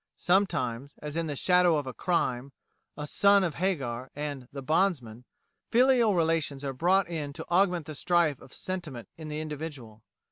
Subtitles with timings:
[0.17, 2.53] Sometimes, as in 'The Shadow of a Crime,'
[2.97, 5.25] 'A Son of Hagar,' and 'The Bondman,'
[5.69, 10.01] filial relations are brought in to augment the strife of sentiment in the individual.